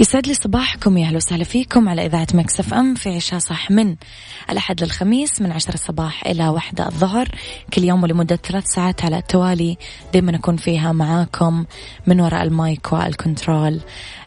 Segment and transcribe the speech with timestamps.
[0.00, 3.96] يسعد لي صباحكم يا أهلا وسهلا فيكم على إذاعة مكسف أم في عشاء صح من
[4.50, 7.28] الأحد للخميس من عشرة الصباح إلى واحدة الظهر.
[7.74, 9.76] كل يوم ولمدة ثلاث ساعات على التوالي.
[10.12, 11.64] دائما أكون فيها معاكم
[12.06, 13.80] من وراء المايك والكنترول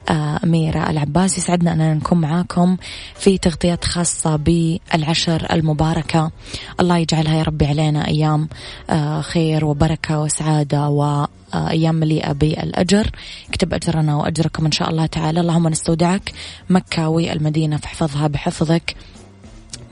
[0.10, 1.38] آه، أميرة العباس.
[1.38, 2.78] يسعدنا أننا نكون معاكم
[3.16, 6.32] في تغطيات خاصة بالعشر المباركة.
[6.80, 8.50] الله يجعلها يا ربي علينا أيام
[8.90, 13.10] آه، خير وبركة وسعادة و أيام مليئة بالأجر.
[13.50, 15.40] اكتب أجرنا وأجركم إن شاء الله تعالى.
[15.40, 16.32] اللهم نستودعك
[16.70, 18.96] مكة والمدينة فاحفظها بحفظك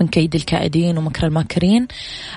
[0.02, 1.88] من كيد الكائدين ومكر الماكرين.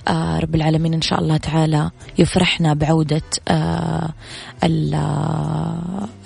[0.09, 4.13] آه رب العالمين إن شاء الله تعالى يفرحنا بعودة آه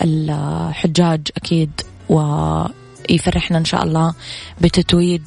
[0.03, 1.71] الحجاج أكيد
[2.09, 2.21] و
[3.11, 4.15] يفرحنا إن شاء الله
[4.61, 5.23] بتتويج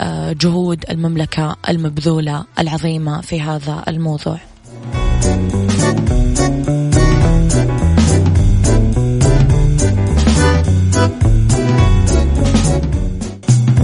[0.00, 4.38] آه جهود المملكة المبذولة العظيمة في هذا الموضوع.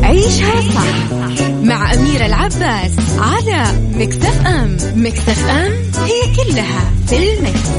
[0.02, 1.12] عيشها صح
[1.62, 3.64] مع أميرة العباس على
[3.94, 5.72] مكتف أم مكتف أم
[6.04, 7.70] هي كلها في المكس.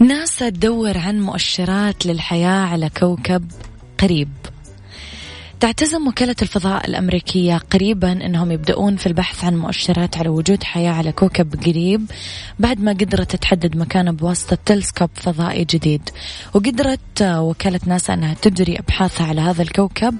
[0.00, 3.50] ناسا تدور عن مؤشرات للحياة على كوكب
[3.98, 4.28] قريب
[5.60, 11.12] تعتزم وكالة الفضاء الأمريكية قريبا أنهم يبدأون في البحث عن مؤشرات على وجود حياة على
[11.12, 12.10] كوكب قريب
[12.58, 16.10] بعد ما قدرت تحدد مكانه بواسطة تلسكوب فضائي جديد.
[16.54, 20.14] وقدرت وكالة ناسا أنها تجري أبحاثها على هذا الكوكب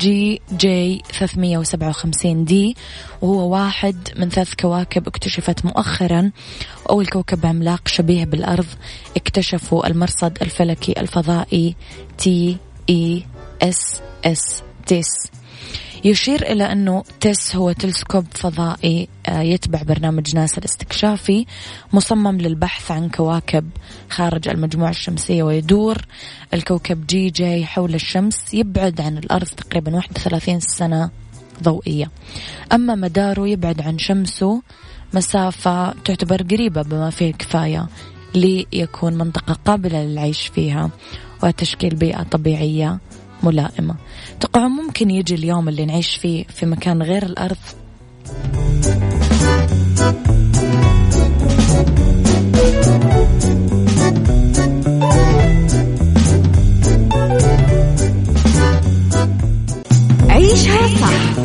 [0.00, 2.76] GJ 357 d
[3.22, 6.30] وهو واحد من ثلاث كواكب اكتشفت مؤخرا
[6.84, 8.66] وأول كوكب عملاق شبيه بالأرض
[9.16, 11.76] اكتشفوا المرصد الفلكي الفضائي
[12.18, 15.30] TESS تيس.
[16.04, 21.46] يشير إلى أنه تيس هو تلسكوب فضائي آه، يتبع برنامج ناسا الاستكشافي
[21.92, 23.70] مصمم للبحث عن كواكب
[24.10, 25.98] خارج المجموعة الشمسية ويدور.
[26.54, 31.10] الكوكب GJ حول الشمس يبعد عن الأرض تقريبا 31 سنة
[31.62, 32.10] ضوئية.
[32.72, 34.62] أما مداره يبعد عن شمسه.
[35.14, 37.88] مسافة تعتبر قريبة بما فيه الكفاية
[38.34, 40.90] ليكون منطقة قابلة للعيش فيها
[41.42, 42.98] وتشكيل بيئة طبيعية
[43.46, 43.94] ملائمة.
[44.40, 47.56] توقعوا ممكن يجي اليوم اللي نعيش فيه في مكان غير الأرض؟
[60.28, 61.38] عيشها صح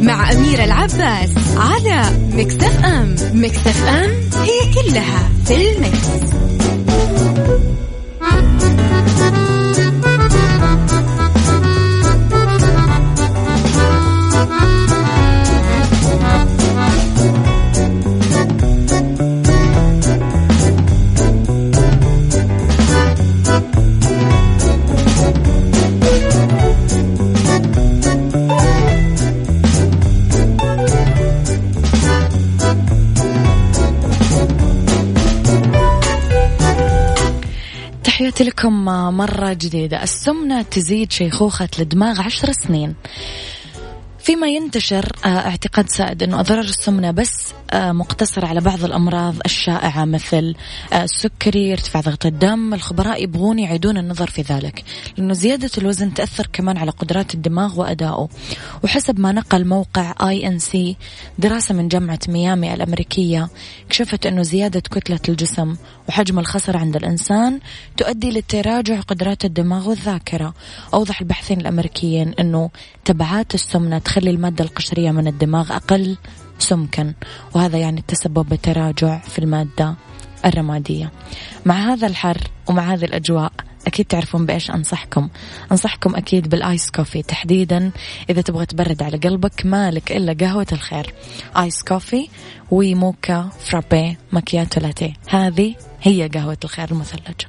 [0.00, 2.02] مع أميرة العباس على
[2.32, 4.10] مكتف أم مكتف أم
[4.42, 6.08] هي كلها في المكس.
[38.58, 38.84] لكم
[39.16, 40.02] مرة جديدة.
[40.02, 42.94] السمنة تزيد شيخوخة الدماغ عشر سنين.
[44.18, 50.04] فيما ينتشر آه، اعتقاد سائد أنه أضرار السمنة بس آه، مقتصرة على بعض الأمراض الشائعة
[50.04, 50.54] مثل
[50.92, 54.84] آه، السكري ارتفاع ضغط الدم الخبراء يبغون يعيدون النظر في ذلك
[55.16, 58.28] لأنه زيادة الوزن تأثر كمان على قدرات الدماغ وأدائه.
[58.84, 60.96] وحسب ما نقل موقع ANC
[61.38, 63.48] دراسة من جامعة ميامي الأمريكية
[63.88, 65.76] كشفت أنه زيادة كتلة الجسم
[66.08, 67.60] وحجم الخصر عند الإنسان
[67.96, 70.54] تؤدي لتراجع قدرات الدماغ والذاكرة
[70.94, 72.70] أوضح الباحثين الأمريكيين أنه
[73.04, 76.16] تبعات السمنة تخلي المادة القشرية من الدماغ أقل
[76.58, 77.14] سمكا.
[77.54, 79.94] وهذا يعني تسبب بتراجع في المادة
[80.44, 81.12] الرمادية.
[81.66, 83.52] مع هذا الحر ومع هذه الأجواء
[83.86, 85.28] أكيد تعرفون بإيش أنصحكم.
[85.72, 87.22] أنصحكم أكيد بالآيس كوفي.
[87.22, 87.90] تحديدا
[88.30, 91.14] إذا تبغى تبرد على قلبك مالك إلا قهوة الخير.
[91.56, 92.28] Iced coffee
[92.70, 95.12] و mocha frappe macchiato latte.
[95.28, 97.48] هذه هي قهوة الخير المثلجة.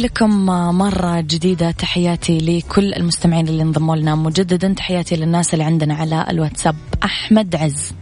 [0.00, 0.46] لكم
[0.78, 1.70] مرة جديدة.
[1.70, 4.14] تحياتي لكل المستمعين اللي انضموا لنا.
[4.14, 6.76] مجددا تحياتي للناس اللي عندنا على الواتساب.
[7.04, 7.92] أحمد عز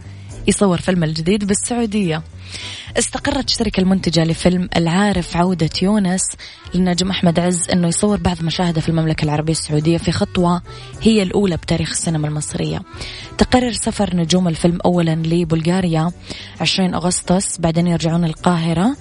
[0.47, 2.23] يصور فيلم الجديد بالسعودية.
[2.97, 6.21] استقرت الشركة المنتجة لفيلم العارف عودة يونس
[6.75, 10.61] للنجم أحمد عز أنه يصور بعض مشاهده في المملكة العربية السعودية في خطوة
[11.01, 12.81] هي الأولى بتاريخ السينما المصرية.
[13.37, 16.11] تقرر سفر نجوم الفيلم أولا لبلغاريا
[16.61, 18.95] 20 أغسطس بعدين يرجعون القاهرة.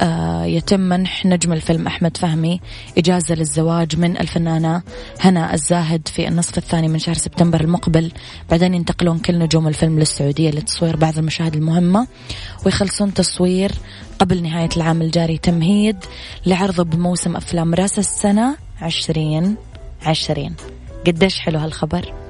[0.00, 2.60] آه يتم منح نجم الفيلم أحمد فهمي
[2.98, 4.82] إجازة للزواج من الفنانة
[5.20, 8.12] هنا الزاهد في النصف الثاني من شهر سبتمبر المقبل.
[8.50, 12.06] بعدين ينتقلون كل نجوم الفيلم للسعودية لتصوير بعض المشاهد المهمة
[12.66, 13.29] ويخلصون تصوير
[14.18, 15.96] قبل نهاية العام الجاري تمهيد
[16.46, 19.56] لعرضه بموسم أفلام رأس السنة عشرين
[20.06, 20.54] عشرين.
[21.06, 22.29] قديش حلو هالخبر؟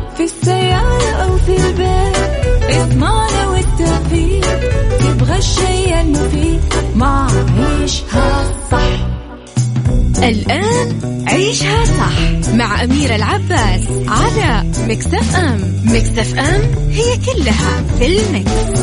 [0.21, 2.17] في السيارة أو في البيت
[2.69, 4.45] إضمعنا والتوفيق
[4.99, 6.61] تبغى الشيء المفيد
[6.95, 9.07] ما عيشها صح
[10.23, 18.81] الآن عيشها صح مع أميرة العباس على مكتف أم مكتف أم هي كلها في المكس.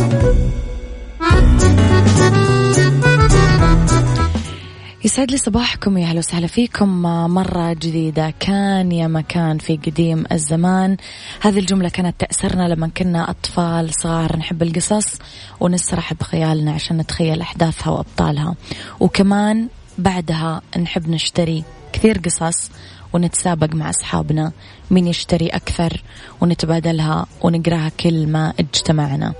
[5.05, 7.03] يسعد لي صباحكم يا أهلا وسهلا فيكم.
[7.35, 10.97] مرة جديدة كان يا مكان في قديم الزمان.
[11.41, 15.19] هذه الجملة كانت تأثرنا لما كنا أطفال صغار نحب القصص
[15.61, 18.55] ونسرح بخيالنا عشان نتخيل أحداثها وأبطالها.
[19.01, 22.71] وكمان بعدها نحب نشتري كثير قصص
[23.13, 24.53] ونتسابق مع أصحابنا.
[24.91, 26.03] مين يشتري أكثر
[26.41, 29.35] ونتبادلها ونقرأها كل ما اجتمعنا.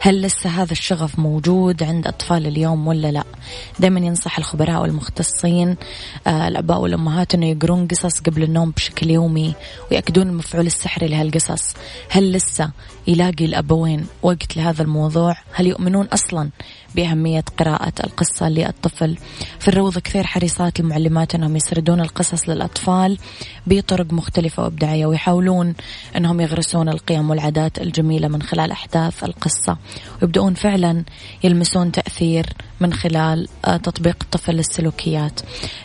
[0.00, 3.24] هل لسه هذا الشغف موجود عند أطفال اليوم ولا لا؟
[3.78, 5.76] دائما ينصح الخبراء والمختصين
[6.26, 9.54] آه الأباء والأمهات أنه يقرون قصص قبل النوم بشكل يومي
[9.90, 11.74] ويأكدون المفعول السحري لهالقصص.
[12.10, 12.70] هل لسه
[13.06, 16.50] يلاقي الأبوين وقت لهذا الموضوع؟ هل يؤمنون أصلا
[16.94, 19.16] بأهمية قراءة القصة للطفل؟
[19.58, 23.18] في الروضة كثير حريصات المعلمات أنهم يسردون القصص للأطفال
[23.66, 24.93] بطرق مختلفة وإبداعية.
[25.02, 25.74] ويحاولون
[26.16, 29.76] أنهم يغرسون القيم والعادات الجميلة من خلال أحداث القصة
[30.22, 31.04] ويبدأون فعلا
[31.44, 32.46] يلمسون تأثير
[32.80, 35.40] من خلال آه، تطبيق الطفل للسلوكيات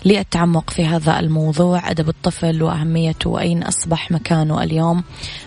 [0.05, 5.03] للتعمق في هذا الموضوع أدب الطفل وأهميته وأين أصبح مكانه اليوم.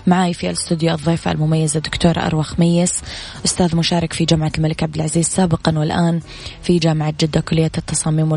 [0.06, 3.02] معي في الاستوديو الضيفة المميزة دكتورة أروى خميس
[3.44, 6.20] أستاذ مشارك في جامعة الملك عبد العزيز سابقا والآن
[6.62, 8.32] في جامعة جدة كلية التصاميم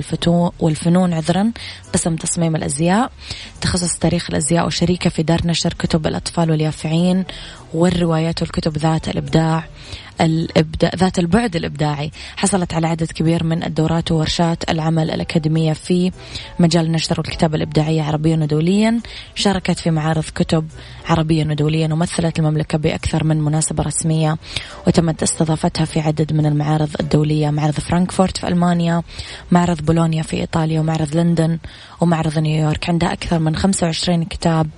[0.59, 1.51] والفنون عذرا
[1.93, 3.11] قسم تصميم الأزياء.
[3.61, 7.25] تخصص تاريخ الأزياء وشريكة في دار نشر كتب الأطفال واليافعين
[7.73, 9.63] والروايات والكتب ذات الإبداع.
[10.21, 16.11] الإبداع ذات البعد الإبداعي حصلت على عدد كبير من الدورات وورشات العمل الأكاديمية في
[16.59, 19.01] مجال النشر والكتابة الإبداعية عربيا ودوليا
[19.35, 20.67] شاركت في معارض كتب
[21.09, 24.37] عربيا ودوليا ومثلت المملكة بأكثر من مناسبة رسمية
[24.87, 29.01] وتمت استضافتها في عدد من المعارض الدولية معرض فرانكفورت في ألمانيا
[29.51, 31.59] معرض بولونيا في إيطاليا ومعرض لندن
[32.01, 32.89] ومعرض نيويورك.
[32.89, 34.69] عندها أكثر من 25 كتاب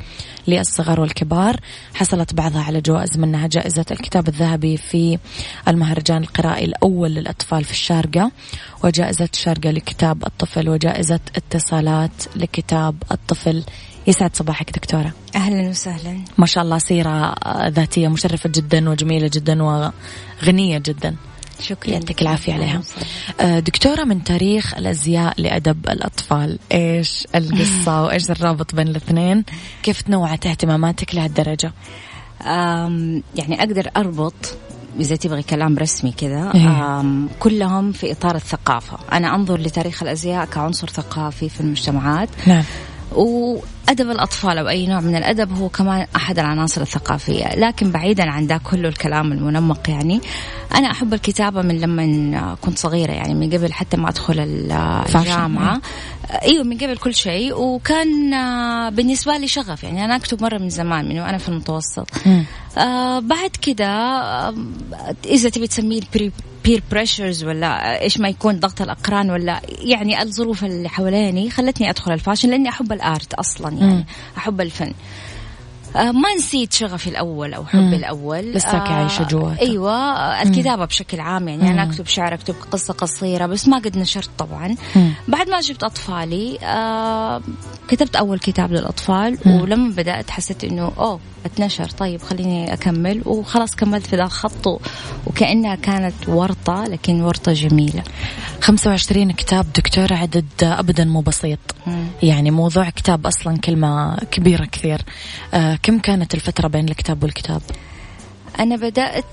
[0.48, 1.60] للصغار والكبار
[1.94, 5.18] حصلت بعضها على جوائز منها جائزة الكتاب الذهبي في
[5.68, 8.32] المهرجان القرائي الأول للأطفال في الشارقة
[8.84, 13.64] وجائزة الشارقة لكتاب الطفل وجائزة اتصالات لكتاب الطفل.
[14.08, 15.12] يسعد صباحك دكتورة.
[15.36, 16.20] أهلا وسهلا.
[16.38, 17.36] ما شاء الله سيرة
[17.68, 21.16] ذاتية مشرفة جدا وجميلة جدا وغنية جدا.
[21.60, 21.92] شكرا.
[21.92, 22.82] يعطيك العافية عليها.
[23.40, 29.44] آه، دكتورة من تاريخ الأزياء لأدب الأطفال إيش القصة وإيش الرابط بين الاثنين؟
[29.84, 31.74] كيف تنوعت اهتماماتك لهالدرجة؟
[33.36, 34.58] يعني أقدر أربط
[35.00, 37.28] إذا تبغي كلام رسمي كذا إيه.
[37.40, 38.98] كلهم في إطار الثقافة.
[39.14, 42.30] أنا أنظر لتاريخ الأزياء كعنصر ثقافي في المجتمعات.
[42.48, 42.64] نعم.
[43.16, 47.56] وأدب الأطفال أو أي نوع من الأدب هو كمان أحد العناصر الثقافية.
[47.56, 50.22] لكن بعيدا عن ده كله الكلام المنمق يعني
[50.76, 55.82] أنا أحب الكتابة من لما كنت صغيرة يعني من قبل حتى ما أدخل الجامعة.
[56.42, 57.54] أيوه من قبل كل شيء.
[57.54, 58.32] وكان
[58.96, 62.08] بالنسبة لي شغف يعني أنا أكتب مرة من زمان من وأنا في المتوسط.
[62.78, 64.56] آه بعد كده آه
[65.26, 66.02] إذا تبي تسميه
[66.64, 72.12] peer pressure ولا إيش ما يكون ضغط الأقران ولا يعني الظروف اللي حواليني خلتني أدخل
[72.12, 74.06] ال fashion لأني أحب ال art أصلا يعني.
[74.38, 74.86] أحب الفن.
[74.86, 74.94] آه،
[75.98, 78.40] ما نسيت شغفي الأول أو حبي الأول.
[78.52, 79.60] لسه آه عايشة جواتك.
[79.62, 79.94] أيوه
[80.42, 81.70] الكتابة بشكل عام يعني مم.
[81.70, 84.76] أنا أكتب شعر أكتب قصة قصيرة بس ما قد نشرت طبعا.
[84.96, 85.12] مم.
[85.28, 87.42] بعد ما جبت أطفالي آه
[87.88, 89.62] كتبت أول كتاب للأطفال مم.
[89.62, 93.22] ولما بدأت حسيت إنه أوه أتنشر طيب خليني أكمل.
[93.26, 94.82] وخلاص كملت في ذا الخط
[95.28, 98.04] وكأنها كانت ورطة لكن ورطة جميلة.
[98.62, 101.60] 25 كتاب دكتورة عدد ابدا مو بسيط.
[102.24, 105.02] يعني موضوع كتاب أصلا كلمة كبيرة كثير.
[105.54, 107.62] آه كم كانت الفترة بين الكتاب والكتاب؟
[108.60, 109.26] أنا بدأت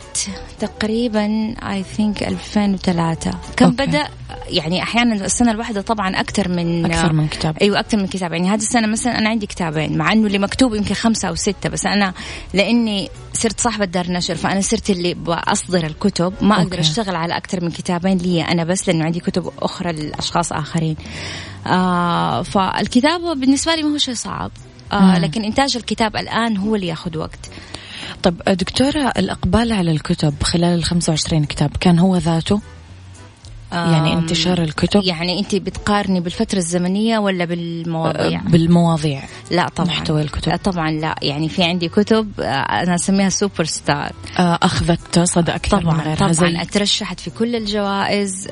[0.60, 3.86] تقريبا اي ثينك 2003 كم أوكي.
[3.86, 4.08] بدأ؟
[4.48, 7.58] يعني أحيانا السنة الواحدة طبعا أكثر من أكثر من كتاب.
[7.58, 10.74] أيوة أكثر من كتاب يعني هذه السنة مثلا أنا عندي كتابين مع إنه اللي مكتوب
[10.74, 12.14] يمكن خمسة أو ستة بس أنا
[12.52, 16.32] لأني صرت صاحبة دار نشر فأنا صرت اللي بأصدر الكتب.
[16.40, 20.52] ما أقدر أشتغل على أكثر من كتابين لي أنا بس لأنه عندي كتب أخرى لأشخاص
[20.52, 20.96] آخرين.
[21.66, 24.50] آه فالكتابة بالنسبة لي ما هو شيء صعب.
[24.94, 27.50] آه لكن إنتاج الكتاب الآن هو اللي يأخذ وقت
[28.22, 32.60] طب دكتورة الإقبال على الكتب خلال ال 25 كتاب كان هو ذاته؟
[33.74, 35.00] يعني انتشار الكتب.
[35.04, 39.22] يعني انت بتقارني بالفترة الزمنية ولا بالمواضيع؟ أه، بالمواضيع.
[39.50, 39.88] لا طبعا.
[39.88, 40.56] محتوى الكتب.
[40.56, 41.14] طبعا لا.
[41.22, 44.12] يعني في عندي كتب أه، أنا أسميها سوبر ستار.
[44.38, 46.14] أه، أخذت صدى أكثر طبعا من غيرها.
[46.14, 46.32] طبعا.
[46.32, 48.48] زي أترشحت في كل الجوائز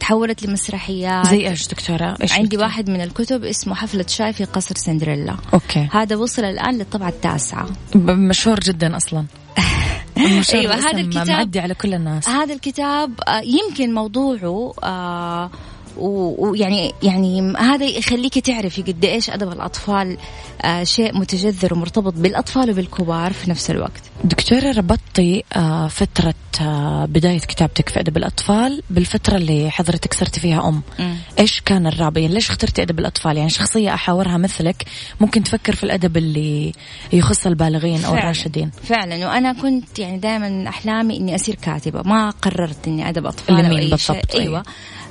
[0.00, 1.26] تحولت لمسرحيات.
[1.26, 5.36] زي إيش دكتورة؟ إيش عندي بكتب؟ واحد من الكتب اسمه حفلة شاي في قصر سندريلا.
[5.54, 5.88] okay.
[5.92, 7.66] هذا وصل الآن للطبعة التاسعة.
[7.94, 9.24] مشهور جدا أصلا.
[10.16, 12.28] أيوه هذا الكتاب معدي على كل الناس.
[12.28, 15.50] هذا الكتاب آه، يمكن موضوعه آه
[15.96, 20.16] ويعني يعني هذا يخليك تعرفي قد إيش أدب الأطفال
[20.62, 24.02] آه شيء متجذر ومرتبط بالأطفال وبالكبار في نفس الوقت.
[24.24, 30.68] دكتورة ربطتي آه فترة آه بداية كتابتك في أدب الأطفال بالفترة اللي حضرتك صرتي فيها
[30.68, 30.82] أم.
[30.98, 31.14] م.
[31.38, 34.84] إيش كان الرابط؟ يعني ليش اخترتي أدب الأطفال؟ يعني شخصية أحاورها مثلك
[35.20, 36.72] ممكن تفكر في الأدب اللي
[37.12, 38.70] يخص البالغين أو الراشدين.
[38.84, 43.76] فعلا وأنا كنت يعني دائما أحلامي إني اصير كاتبة، ما قررت إني أدب أطفال أو
[43.76, 44.14] أي شيء.
[44.14, 44.62] أيوه, أيوة.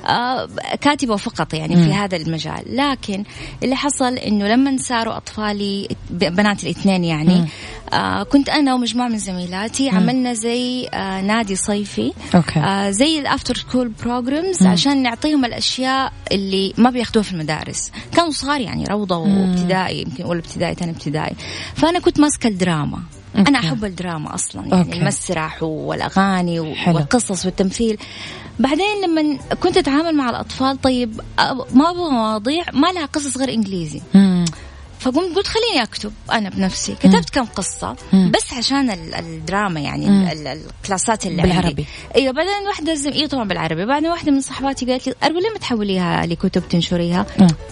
[0.06, 0.48] آه،
[0.80, 2.62] كاتبة فقط يعني في هذا المجال.
[2.66, 3.24] لكن
[3.62, 7.48] اللي حصل إنه لما صاروا أطفالي بنات الاثنين يعني
[7.92, 9.88] آه كنت أنا ومجموعة من زميلاتي.
[9.88, 12.12] عملنا زي آه نادي صيفي.
[12.34, 12.92] okay.
[12.92, 17.92] زي ال after school programs عشان نعطيهم الأشياء اللي ما بياخذوها في المدارس.
[18.16, 21.36] كانوا صغار يعني روضة وابتدائي يمكن اولى ابتدائي ثاني ابتدائي.
[21.74, 23.02] فأنا كنت ماسكة الدراما.
[23.38, 23.48] okay.
[23.50, 24.98] أنا أحب الدراما أصلا يعني okay.
[24.98, 27.98] المسرح والأغاني والقصص والتمثيل.
[28.58, 31.20] بعدين لما كنت أتعامل مع الأطفال طيب
[31.72, 34.00] ما أبغى مواضيع ما لها قصص غير إنجليزي.
[34.14, 34.44] مم.
[35.00, 36.94] فقمت قلت خليني أكتب أنا بنفسي.
[36.94, 41.66] كتبت كم قصة بس عشان الدراما يعني الكلاسات اللي بالعربي.
[41.66, 41.86] عندي.
[42.16, 43.12] أيوه بعدين واحدة زم...
[43.12, 43.86] أيوه طبعا بالعربي.
[43.86, 47.26] بعدين واحدة من صحباتي قالت لي اربل ليه ما تحوليها لكتب تنشريها؟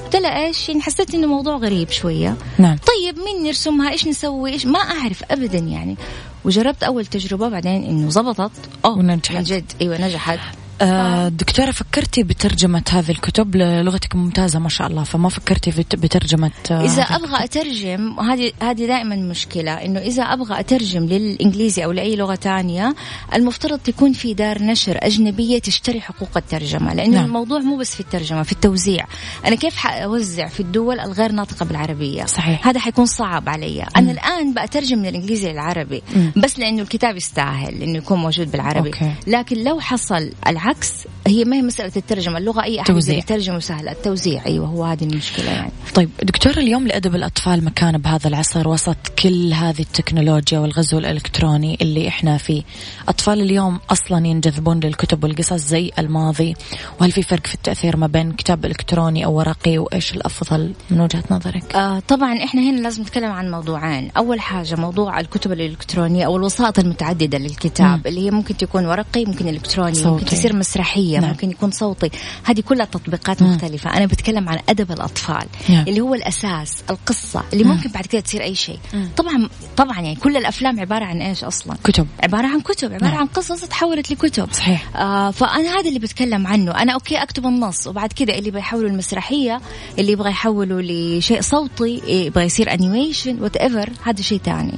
[0.05, 2.37] قلت لها إيش؟ يعني حسيت إنه موضوع غريب شوية.
[2.59, 2.77] نعم.
[2.77, 5.97] طيب مين نرسمها؟ إيش نسوي؟ إيش؟ ما أعرف ابدا يعني.
[6.45, 8.51] وجربت أول تجربة بعدين إنه زبطت.
[8.85, 9.37] أوه ونجحت.
[9.37, 9.73] من جد.
[9.81, 10.39] إيوه نجحت.
[10.81, 16.85] آه دكتورة فكرتي بترجمة هذه الكتب؟ لغتك ممتازة ما شاء الله فما فكرتي بترجمة آه
[16.85, 22.35] إذا أبغى أترجم هذه هذه دائما مشكلة إنه إذا أبغى أترجم للإنجليزي أو لأي لغة
[22.35, 22.95] تانية
[23.35, 27.25] المفترض تكون في دار نشر أجنبية تشتري حقوق الترجمة لأنه نعم.
[27.25, 29.05] الموضوع مو بس في الترجمة في التوزيع.
[29.47, 32.67] أنا كيف حأوزع في الدول الغير ناطقة بالعربية؟ صحيح.
[32.67, 33.87] هذا حيكون صعب علي.
[33.97, 36.41] أنا الآن بأترجم من الإنجليزي للعربي م.
[36.41, 38.89] بس لأنه الكتاب يستاهل إنه يكون موجود بالعربي.
[38.89, 39.13] أوكي.
[39.27, 43.89] لكن لو حصل العكس بالعكس هي ما هي مسألة الترجمة اللغة أي أحد يترجم وسهل
[43.89, 45.73] التوزيع أيوة هو هذه المشكلة يعني.
[45.95, 52.09] طيب دكتور اليوم لأدب الأطفال مكانه بهذا العصر وسط كل هذه التكنولوجيا والغزو الإلكتروني اللي
[52.09, 52.63] إحنا فيه.
[53.09, 56.55] أطفال اليوم أصلا ينجذبون للكتب والقصص زي الماضي.
[57.01, 61.25] وهل في فرق في التأثير ما بين كتاب إلكتروني أو ورقي؟ وإيش الأفضل من وجهة
[61.31, 64.11] نظرك؟ آه طبعا إحنا هنا لازم نتكلم عن موضوعين.
[64.17, 68.03] أول حاجة موضوع الكتب الإلكترونية أو الوسائط المتعددة للكتاب م.
[68.07, 70.09] اللي هي ممكن تكون ورقي ممكن إلكتروني صوتي.
[70.09, 71.31] ممكن تصير مسرحية نعم.
[71.31, 72.11] ممكن يكون صوتي
[72.45, 73.53] هذه كلها تطبيقات مم.
[73.55, 75.85] مختلفة أنا بتكلم عن أدب الأطفال نعم.
[75.89, 77.71] اللي هو الأساس القصة اللي مم.
[77.71, 78.79] ممكن بعد كده تصير أي شيء
[79.17, 83.21] طبعا طبعا يعني كل الأفلام عبارة عن إيش أصلا كتب عبارة عن كتب عبارة نعم.
[83.21, 87.87] عن قصص تحولت لكتب صحيح آه فأنا هذا اللي بتكلم عنه أنا أوكي أكتب النص
[87.87, 89.61] وبعد كده اللي بيحولوا المسرحية
[89.99, 94.75] اللي يبغى يحولوا لشيء صوتي يبغى يصير animation whatever هذا شيء ثاني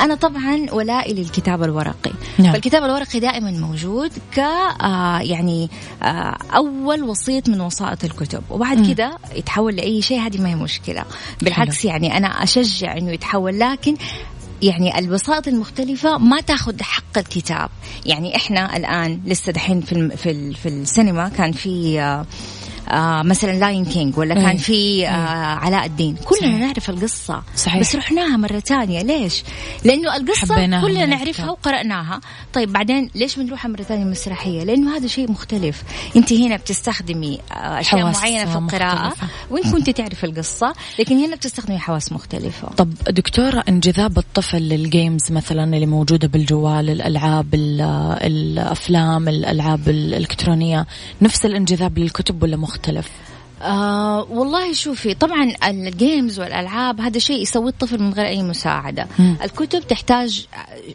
[0.00, 2.52] أنا طبعا ولائي للكتاب الورقي نعم.
[2.52, 5.70] فالكتاب الورقي دائما موجود ك آه يعني
[6.02, 8.42] آه أول وسيط من وسائط الكتب.
[8.50, 11.04] وبعد كده يتحول لأي شيء هذه ما هي مشكلة.
[11.42, 11.84] بالعكس.
[11.84, 13.96] يعني أنا أشجع أنه يتحول لكن
[14.62, 17.70] يعني الوسائط المختلفة ما تأخذ حق الكتاب.
[18.06, 21.98] يعني إحنا الآن لسه دحين في, في, في السينما كان في
[22.92, 24.56] آه مثلا Lion King ولا كان إيه.
[24.56, 25.14] في آه إيه.
[25.58, 26.58] علاء الدين كلنا.
[26.58, 27.80] نعرف القصة صحيح.
[27.80, 29.42] بس رحناها مرة ثانية ليش
[29.84, 32.20] لأنه القصة كلنا نعرفها وقرأناها
[32.52, 35.82] طيب بعدين ليش بنروحها مرة ثانية مسرحية لأنه هذا شيء مختلف
[36.16, 39.26] أنت هنا بتستخدمي آه، أشياء معينة في القراءة مختلفة.
[39.50, 45.32] وإنت كنت تعرف القصة لكن هنا بتستخدمي حواس مختلفة طب دكتورة انجذاب الطفل لل games
[45.32, 50.86] مثلا اللي موجودة بالجوال الألعاب الأفلام الألعاب الإلكترونية
[51.22, 53.10] نفس الانجذاب للكتب ولا مختلف مختلف
[53.62, 59.34] آه والله شوفي طبعا الجيمز والألعاب هذا شيء يسويه الطفل من غير أي مساعدة م.
[59.44, 60.46] الكتب تحتاج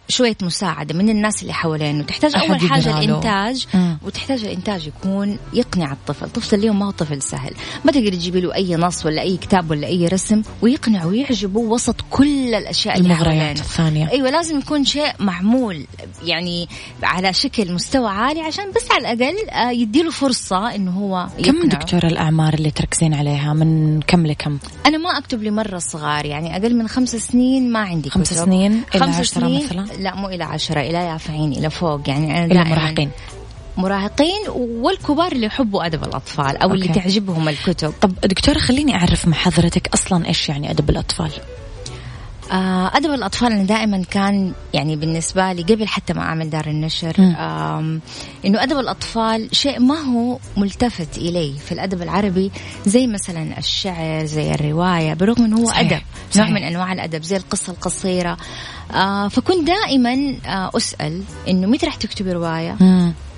[0.09, 3.95] شوية مساعدة من الناس اللي حوالينه تحتاج أول حاجة الإنتاج م.
[4.05, 7.53] وتحتاج الإنتاج يكون يقنع الطفل الطفل اليوم ما هو طفل سهل
[7.85, 11.95] ما تقدر تجيبي له أي نص ولا أي كتاب ولا أي رسم ويقنعه ويعجبه وسط
[12.09, 15.85] كل الأشياء اللي المغريات الثانية أيوه لازم يكون شيء معمول
[16.23, 16.67] يعني
[17.03, 21.61] على شكل مستوى عالي عشان بس على الأقل آه، يديله فرصة إنه هو يقنعه.
[21.61, 26.55] كم دكتور الأعمار اللي تركزين عليها من كم لكم؟ أنا ما أكتب لمرة صغار يعني
[26.55, 28.45] أقل من خمس سنين ما عندي خمس كتب.
[28.45, 32.37] سنين إلى خمس عشرة سنين مثلا؟ لا مو إلى عشرة إلى يافعين إلى فوق يعني
[32.37, 33.09] أنا إلى مراهقين
[33.77, 36.73] مراهقين والكبار اللي يحبوا أدب الأطفال أو أوكي.
[36.73, 41.66] اللي تعجبهم الكتب طب دكتورة خليني أعرف مع حضرتك أصلا إيش يعني أدب الأطفال آه،
[42.93, 47.15] أدب الأطفال أنا دائما كان يعني بالنسبة لي قبل حتى ما أعمل دار النشر
[48.45, 52.51] إنه أدب الأطفال شيء ما هو ملتفت إليه في الأدب العربي
[52.85, 55.79] زي مثلا الشعر زي الرواية برغم أنه هو صحيح.
[55.79, 56.49] أدب صحيح.
[56.49, 58.37] نوع من أنواع الأدب زي القصة القصيرة
[58.93, 62.77] آه فكنت دائما آه أسأل إنه متى راح تكتبي رواية؟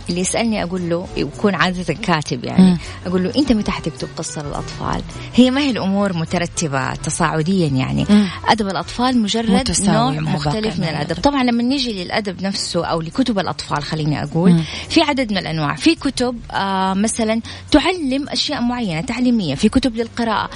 [0.09, 2.77] اللي يسألني أقول له يكون عادة كاتب يعني.
[3.05, 5.01] أقول له أنت متى حتكتب قصة للأطفال
[5.35, 8.05] هي ما هي الأمور مترتبة تصاعديا يعني.
[8.47, 13.83] أدب الأطفال مجرد نوع مختلف من الأدب طبعا لما نيجي للأدب نفسه أو لكتب الأطفال
[13.83, 14.59] خليني أقول.
[14.89, 17.41] في عدد من الأنواع في كتب آه مثلا
[17.71, 20.49] تعلم أشياء معينة تعليمية في كتب للقراءة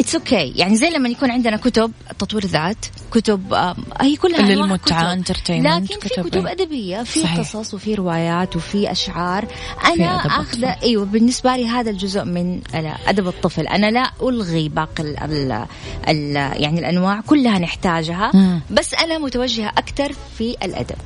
[0.00, 0.58] it's okay okay.
[0.58, 3.54] يعني زي لما يكون عندنا كتب تطوير ذات كتب
[4.00, 5.14] هي كلها للمتعة
[5.48, 9.46] لكن في كتب أدبية في قصص وفي روايات وفي أشعار.
[9.84, 12.60] أنا أخذ أيوه بالنسبة لي هذا الجزء من
[13.06, 13.66] أدب الطفل.
[13.66, 15.66] أنا لا ألغي باقي ال ال
[16.08, 18.30] ال يعني الأنواع كلها نحتاجها.
[18.34, 18.60] مم.
[18.70, 20.96] بس أنا متوجهة أكثر في الأدب.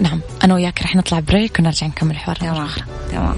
[0.00, 0.20] نعم.
[0.44, 2.68] أنا وياك رح نطلع بريك ونرجع نكمل الحوار تمام.
[3.12, 3.36] تمام.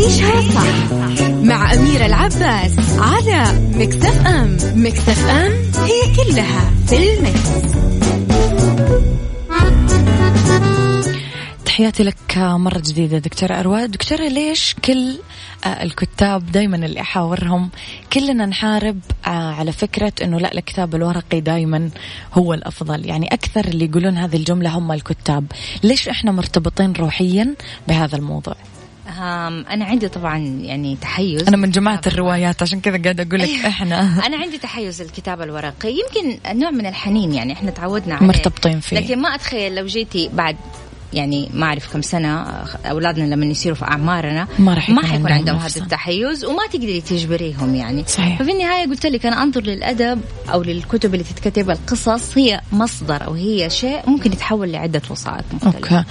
[0.00, 1.22] عيشها صح.
[1.30, 4.56] مع أميرة العباس على مكتف أم.
[4.74, 5.52] مكتف أم
[5.84, 7.50] هي كلها في المكس.
[11.64, 15.18] تحياتي لك مرة جديدة دكتورة أروى دكتورة ليش كل
[15.64, 17.70] آه، الكتاب دايما اللي أحاورهم
[18.12, 21.90] كلنا نحارب آه، على فكرة أنه لا الكتاب الورقي دايما
[22.34, 23.06] هو الأفضل.
[23.06, 25.44] يعني أكثر اللي يقولون هذه الجملة هم الكتاب.
[25.82, 27.54] ليش إحنا مرتبطين روحيا
[27.88, 28.56] بهذا الموضوع؟
[29.70, 31.48] أنا عندي طبعا يعني تحيز.
[31.48, 34.00] أنا من جماعة الروايات عشان كذا قاعدة أقول لك إحنا.
[34.26, 38.26] أنا عندي تحيز الكتابة الورقية يمكن نوع من الحنين يعني إحنا تعودنا عليه.
[38.26, 38.96] مرتبطين فيه.
[38.96, 40.56] لكن ما أتخيل لو جيتي بعد
[41.12, 42.42] يعني ما أعرف كم سنة
[42.84, 47.74] أولادنا لما يصيروا في أعمارنا ما راح ما حيكون عندهم هذا التحيز وما تقدري تجبريهم
[47.74, 48.04] يعني.
[48.06, 48.38] صحيح.
[48.38, 50.20] ففي النهاية قلت لك أنا أنظر للأدب
[50.52, 55.96] أو للكتب اللي تتكتب القصص هي مصدر أو هي شيء ممكن يتحول لعدة وسائط مختلفة.
[55.98, 56.04] أوكي.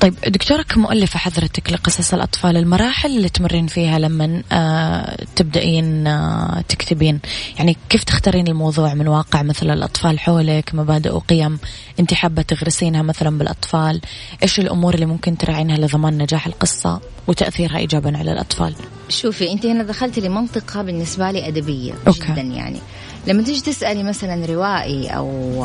[0.00, 7.20] طيب دكتوره كمؤلفه حضرتك لقصص الأطفال المراحل اللي تمرين فيها لما آه تبدأين آه تكتبين.
[7.58, 11.58] يعني كيف تختارين الموضوع من واقع مثل الأطفال حولك مبادئ وقيم
[12.00, 14.00] انت حابة تغرسينها مثلا بالأطفال؟
[14.42, 18.74] إيش الأمور اللي ممكن تراعينها لضمان نجاح القصة وتأثيرها إيجابا على الأطفال؟
[19.08, 22.32] شوفي أنت هنا دخلتي لمنطقة بالنسبة لي أدبية okay.
[22.32, 22.78] جدا يعني.
[23.26, 25.64] لما تيجي تسألي مثلا روائي أو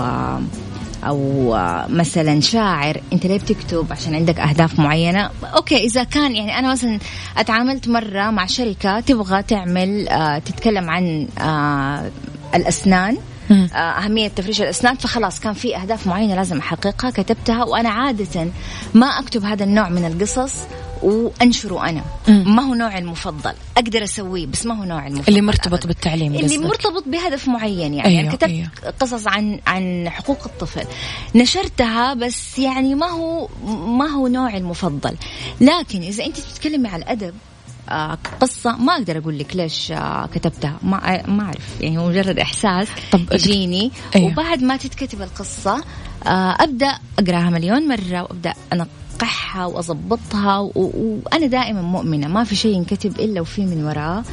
[1.04, 1.50] أو
[1.90, 7.00] مثلا شاعر أنت ليه بتكتب؟ عشان عندك أهداف معينة؟ okay إذا كان يعني أنا مثلا
[7.38, 12.12] أتعاملت مرة مع شركة تبغى تعمل آه، تتكلم عن آه،
[12.56, 13.18] الأسنان
[13.52, 14.96] آه، أهمية تفريش الأسنان.
[14.96, 18.48] فخلاص كان في أهداف معينة لازم أحققها كتبتها وأنا عادة
[18.94, 20.54] ما أكتب هذا النوع من القصص
[21.04, 22.04] وأنشره أنا.
[22.28, 23.54] ما هو نوعي المفضل.
[23.78, 25.28] أقدر أسويه بس ما هو نوعي المفضل.
[25.28, 26.66] اللي مرتبط بالتعليم اللي قصدك.
[26.66, 28.10] مرتبط بهدف معين يعني.
[28.10, 28.68] أيوه أنا كتبت أيوه.
[29.00, 30.86] قصص عن عن حقوق الطفل.
[31.36, 33.50] نشرتها بس يعني ما هو
[33.88, 35.16] ما هو نوعي المفضل.
[35.62, 37.34] لكن إذا أنت بتتكلمي على الأدب
[37.90, 40.78] آه قصة ما أقدر أقول لك ليش آه كتبتها.
[40.84, 41.82] ما ما أعرف.
[41.82, 43.92] يعني هو مجرد إحساس طب يجيني.
[44.16, 44.28] أيوه.
[44.32, 45.84] وبعد ما تتكتب القصة
[46.28, 48.54] آه أبدأ أقرأها مليون مرة وأبدأ
[49.14, 50.60] أنقحها وأضبطها.
[50.76, 54.24] وأنا دائما مؤمنة ما في شيء ينكتب إلا وفي من وراه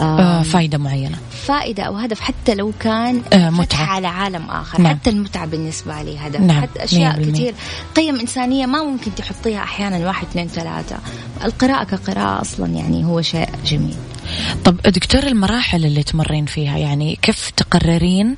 [0.00, 4.96] آه فائدة معينة فائدة أو هدف حتى لو كان آه متعة على عالم آخر نعم.
[4.96, 6.62] حتى المتعة بالنسبة لي هدف نعم.
[6.62, 7.28] حتى أشياء 100%.
[7.28, 7.54] كثير
[7.96, 10.96] قيم إنسانية ما ممكن تحطيها أحيانا واحد اثنين ثلاثة
[11.44, 13.96] القراءة كقراءة أصلا يعني هو شيء جميل
[14.64, 18.36] طب دكتور المراحل اللي تمرين فيها يعني كيف تقررين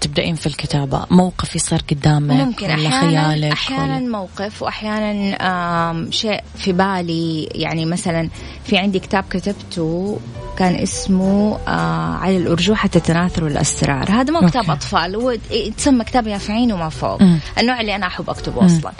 [0.00, 4.08] تبدأين في الكتابة موقف يصير قدامك ممكن ولا أحيانا خيالك أحيانا ولا...
[4.08, 8.28] موقف وأحيانا شيء في بالي يعني مثلا
[8.64, 10.18] في عندي كتاب كتبته
[10.58, 14.70] كان اسمه آه على الأرجوحة تتناثر الأسرار هذا مو كتاب.
[14.70, 17.38] أطفال هو يتسمى كتاب يافعين وما فوق مم.
[17.58, 18.66] النوع اللي أنا أحب أكتبه.
[18.66, 18.92] أصلا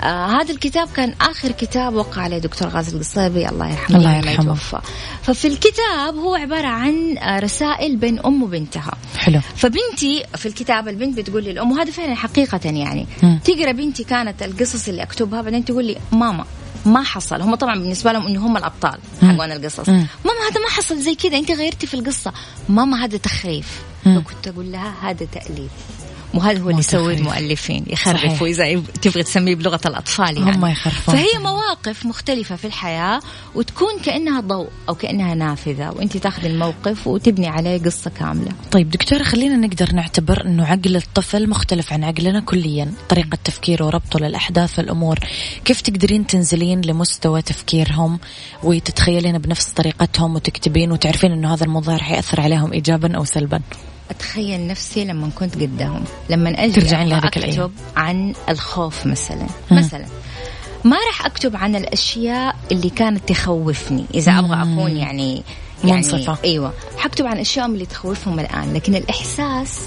[0.00, 4.56] آه هذا الكتاب كان آخر كتاب وقع عليه دكتور غازي القصيبي الله يرحمه الله يرحمه.
[5.22, 11.44] ففي الكتاب هو عبارة عن رسائل بين أم وبنتها حلو فبنتي في الكتاب البنت بتقول
[11.44, 13.40] للام وهذا فعلا حقيقة يعني مم.
[13.44, 16.44] تقرأ بنتي كانت القصص اللي أكتبها بعدين تقول لي ماما
[16.86, 18.98] ما حصل هم طبعا بالنسبة لهم إنه هم الأبطال.
[19.22, 20.06] حقون القصص مم.
[20.24, 22.32] ماما هذا ما حصل زي كذا أنت غيرتي في القصة
[22.68, 23.82] ماما هذا تخريف.
[24.04, 25.70] فكنت أقول لها هذا تأليف
[26.34, 27.18] وهذا هو اللي مو يسوي تخريف.
[27.18, 27.84] المؤلفين.
[27.86, 30.56] يخرفوا اذا تبغي تسميه بلغة الأطفال يعني.
[30.56, 31.14] هم يخرفون.
[31.14, 33.20] فهي مواقف مختلفة في الحياة
[33.54, 38.52] وتكون كأنها ضوء أو كأنها نافذة وأنت تاخذي الموقف وتبني عليه قصة كاملة.
[38.70, 44.18] طيب دكتورة خلينا نقدر نعتبر أنه عقل الطفل مختلف عن عقلنا كليا طريقة تفكيره وربطه
[44.18, 45.18] للأحداث والأمور.
[45.64, 48.18] كيف تقدرين تنزلين لمستوى تفكيرهم
[48.62, 53.60] وتتخيلين بنفس طريقتهم وتكتبين وتعرفين أنه هذا الموضوع رح يأثر عليهم إيجابا أو سلبا؟
[54.10, 57.38] أتخيل نفسي لما كنت قدامهم لما أجي ترجعين لهذيك.
[57.38, 59.78] أكتب عن الخوف مثلا مم.
[59.78, 60.06] مثلا
[60.84, 64.78] ما راح أكتب عن الأشياء اللي كانت تخوفني إذا أبغى مم.
[64.78, 65.42] أكون يعني
[65.84, 66.38] يعني منصفة.
[66.44, 69.80] أيوة حكتب عن أشياء اللي تخوفهم الآن لكن الإحساس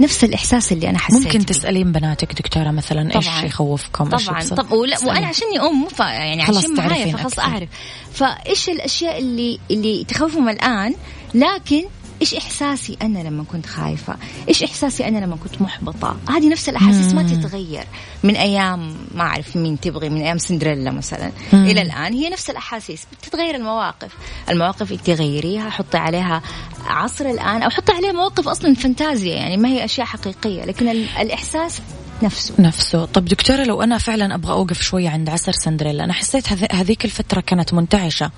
[0.00, 1.46] نفس الإحساس اللي أنا حسيت ممكن بيه.
[1.46, 3.44] تسألين بناتك دكتورة مثلا طبعاً.
[3.44, 4.98] يخوفكم إيش طبعا يبسط؟ طب ولا.
[5.04, 7.38] وأنا عشاني أم ف يعني خلاص عشان معايا فخلاص.
[7.38, 7.68] أعرف
[8.12, 10.94] فإيش الأشياء اللي اللي تخوفهم الآن
[11.34, 11.82] لكن
[12.22, 14.16] إيش إحساسي أنا لما كنت خايفة؟
[14.48, 17.22] إيش إحساسي أنا لما كنت محبطة؟ هذه نفس الأحاسيس ما.
[17.22, 17.84] تتغير.
[18.22, 21.32] من أيام ما أعرف مين تبغي من أيام سندريلا مثلا.
[21.52, 21.64] مم.
[21.64, 23.06] إلى الآن هي نفس الأحاسيس.
[23.22, 24.10] بتتغير المواقف.
[24.50, 26.42] المواقف انت تغيريها حطي عليها
[26.86, 31.08] عصر الآن أو حطي عليها مواقف أصلا فانتازيا يعني ما هي أشياء حقيقية لكن ال-
[31.20, 31.80] الإحساس
[32.22, 32.54] نفسه.
[32.58, 33.04] نفسه.
[33.04, 37.04] طب دكتورة لو أنا فعلا أبغى أوقف شوية عند عصر سندريلا أنا حسيت هذ- هذيك
[37.04, 38.30] الفترة كانت منتعشة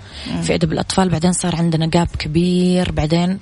[0.43, 3.39] في أدب الأطفال بعدين صار عندنا gap كبير بعدين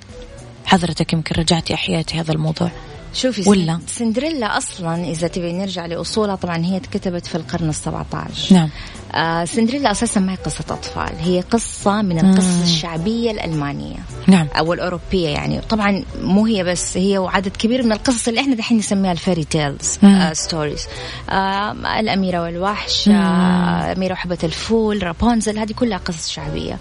[0.65, 2.71] حضرتك يمكن رجعتي أحييتي هذا الموضوع.
[3.13, 8.55] شوفي ولا؟ سندريلا أصلا إذا تبي نرجع لأصولها طبعا هي اتكتبت في القرن ال 17
[8.55, 8.69] نعم.
[9.15, 13.95] آه سندريلا أساسا ما هي قصة أطفال هي قصة من القصص الشعبية الألمانية
[14.27, 18.55] نعم أو الأوروبية يعني طبعا مو هي بس هي وعدد كبير من القصص اللي إحنا
[18.55, 19.99] دحين نسميها ال fairy tales.
[20.33, 20.87] stories
[21.29, 23.15] آه الأميرة والوحش مم.
[23.15, 26.77] آه أميرة وحبة الفول رابونزل هذه كلها قصص شعبية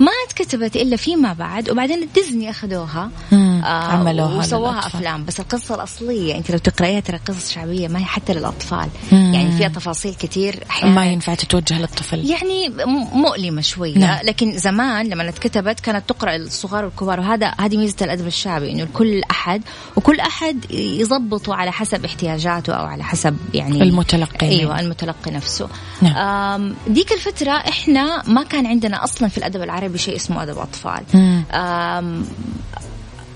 [0.00, 3.60] ما اتكتبت إلا فيما بعد وبعدين ديزني أخذوها مم.
[3.64, 4.96] عملوها وسووها للأطفال.
[4.96, 9.34] أفلام بس القصة الأصلية أنت لو تقرأيها ترى قصص شعبية ما هي حتى للأطفال مم.
[9.34, 14.18] يعني فيها تفاصيل كثير ما ينفع تتوجه للطفل يعني م- مؤلمة شوية نعم.
[14.24, 19.22] لكن زمان لما اتكتبت كانت تقرأ الصغار والكبار وهذا هذه ميزة الأدب الشعبي إنه كل
[19.30, 19.62] أحد
[19.96, 25.68] وكل أحد يضبطه على حسب احتياجاته أو على حسب يعني المتلقي أيوة المتلقي نفسه
[26.02, 26.74] نعم.
[26.88, 31.44] ديك الفترة إحنا ما كان عندنا أصلا في الأدب العربي شيء اسمه أدب أطفال مم.
[31.52, 32.24] آم،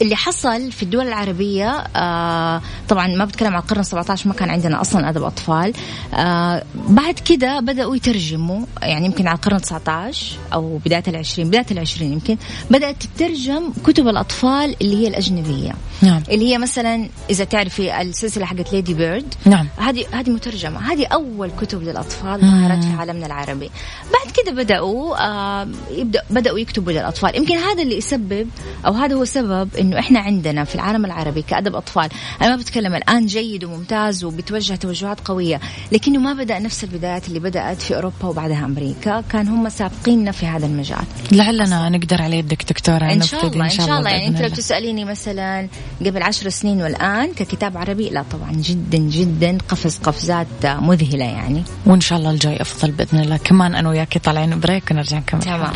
[0.02, 4.80] اللي حصل في الدول العربية آه طبعا ما بتكلم عن القرن 17 ما كان عندنا
[4.80, 5.72] أصلا أدب أطفال.
[6.14, 12.12] آه بعد كده بدأوا يترجموا يعني يمكن على القرن 19 أو بداية العشرين بداية العشرين
[12.12, 12.36] يمكن
[12.70, 15.72] بدأت تترجم كتب الأطفال اللي هي الأجنبية.
[16.02, 16.22] نعم.
[16.30, 19.68] اللي هي مثلا إذا تعرفي السلسلة حقت ليدي بيرد نعم.
[19.76, 20.92] هذه هذه مترجمة.
[20.92, 23.70] هذه أول كتب للأطفال ظهرت في عالمنا العربي.
[24.12, 27.36] بعد كده بدأوا آه يبدأ بدأوا يكتبوا للأطفال.
[27.36, 28.48] يمكن هذا اللي يسبب
[28.86, 32.08] أو هذا هو سبب إنه إحنا عندنا في العالم العربي كأدب أطفال
[32.42, 35.60] أنا ما بتكلم الآن جيد وممتاز وبتوجه توجهات قوية
[35.92, 40.46] لكنه ما بدأ نفس البدايات اللي بدأت في أوروبا وبعدها أمريكا كان هم سابقيننا في
[40.46, 41.04] هذا المجال.
[41.32, 44.48] لعلنا نقدر على يدك دكتورة إن شاء الله إن شاء الله يعني أنت لو.
[44.48, 45.68] تسأليني مثلا
[46.00, 51.62] قبل عشر سنين والآن ككتاب عربي لا طبعا جدا جدا قفز قفزات مذهلة يعني.
[51.86, 53.36] وإن شاء الله الجاي أفضل بإذن الله.
[53.36, 55.40] كمان أنا وياكي طالعين break ونرجع نكمل.
[55.42, 55.72] تمام.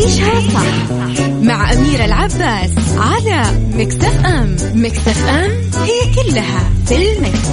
[0.00, 0.90] عيشها صح.
[1.30, 3.42] مع أميرة العباس على
[3.74, 4.24] Mix FM.
[4.24, 7.48] Mix FM it's all in the mix.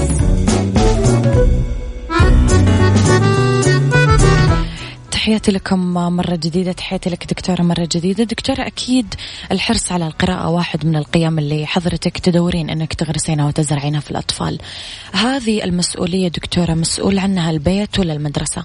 [5.11, 8.23] تحياتي لكم مرة جديدة تحياتي لك دكتورة مرة جديدة.
[8.23, 9.13] دكتورة أكيد
[9.51, 14.59] الحرص على القراءة واحد من القيم اللي حضرتك تدورين أنك تغرسينها وتزرعينها في الأطفال.
[15.11, 18.63] هذه المسؤولية دكتورة مسؤول عنها البيت ولا المدرسة؟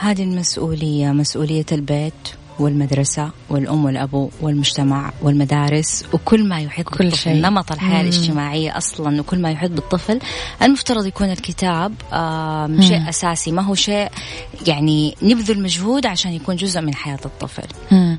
[0.00, 2.14] هذه المسؤولية مسؤولية البيت.
[2.60, 7.34] والمدرسة والأم والأبو والمجتمع والمدارس وكل ما يحيط كل بالطفل شيء.
[7.42, 8.08] نمط الحياة مم.
[8.08, 10.18] الاجتماعية أصلا وكل ما يحيط بالطفل
[10.62, 11.92] المفترض يكون الكتاب
[12.80, 14.08] شيء أساسي ما هو شيء
[14.66, 18.18] يعني نبذل مجهود عشان يكون جزء من حياة الطفل مم.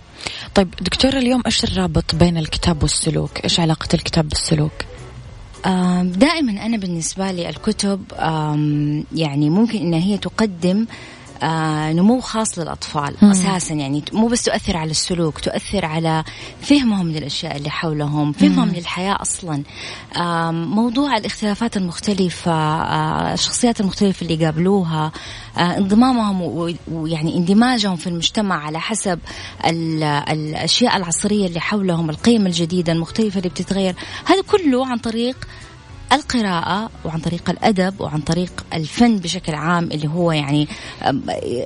[0.55, 4.71] طيب دكتورة اليوم إيش الرابط بين الكتاب والسلوك إيش علاقة الكتاب بالسلوك
[6.03, 8.03] دائما أنا بالنسبة لي الكتب
[9.15, 10.85] يعني ممكن إن هي تقدم
[11.93, 13.31] نمو خاص للأطفال مم.
[13.31, 16.23] أساسا يعني مو بس تؤثر على السلوك تؤثر على
[16.61, 19.63] فهمهم للأشياء اللي حولهم فهمهم للحياة أصلا.
[20.51, 25.11] موضوع الاختلافات المختلفة آه، الشخصيات المختلفة اللي يقابلوها
[25.57, 26.41] آه، انضمامهم
[26.91, 29.19] ويعني اندماجهم في المجتمع على حسب
[29.65, 33.95] ال- الأشياء العصرية اللي حولهم القيم الجديدة المختلفة اللي بتتغير.
[34.25, 35.35] هذا كله عن طريق
[36.13, 40.67] القراءة وعن طريق الأدب وعن طريق الفن بشكل عام اللي هو يعني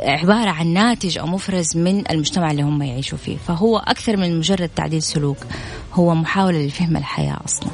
[0.04, 3.38] عبارة عن ناتج أو مفرز من المجتمع اللي هم يعيشوا فيه.
[3.48, 5.38] فهو أكثر من مجرد تعديل سلوك
[5.94, 7.70] هو محاولة لفهم الحياة أصلا.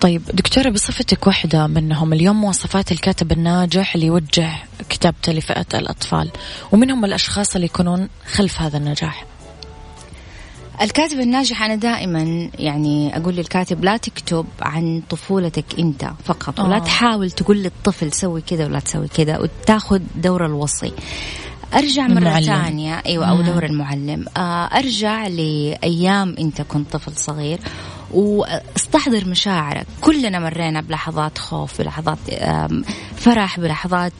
[0.00, 4.52] طيب دكتورة بصفتك واحدة منهم اليوم مواصفات الكاتب الناجح اللي يوجه
[4.88, 6.30] كتابته لفئة الأطفال
[6.72, 9.24] ومنهم الأشخاص اللي يكونون خلف هذا النجاح؟
[10.82, 16.78] الكاتب الناجح أنا دائما يعني أقول للكاتب لا تكتب عن طفولتك أنت فقط ولا آه.
[16.78, 20.92] تحاول تقول للطفل سوي كذا ولا تسوي كذا وتاخذ دور الوصي
[21.74, 22.44] أرجع مرة المعلم.
[22.44, 23.42] ثانية أيوه أو.
[23.42, 27.58] دور المعلم آه، أرجع لأيام أنت كنت طفل صغير
[28.10, 29.86] واستحضر مشاعرك.
[30.00, 32.18] كلنا مرينا بلحظات خوف بلحظات
[33.16, 34.12] فرح بلحظات